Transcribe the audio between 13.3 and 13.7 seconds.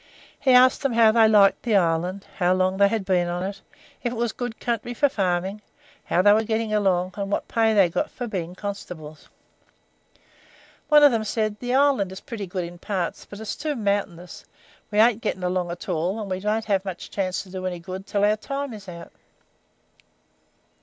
it's